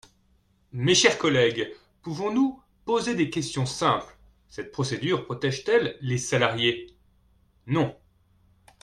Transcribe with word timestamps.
Mes 0.71 0.95
chers 0.95 1.19
collègues, 1.19 1.71
pouvons-nous 2.01 2.59
poser 2.85 3.13
des 3.13 3.29
questions 3.29 3.67
simples? 3.67 4.17
Cette 4.49 4.71
procédure 4.71 5.25
protège-t-elle 5.25 5.95
les 6.01 6.17
salariés? 6.17 6.95
Non. 7.67 7.95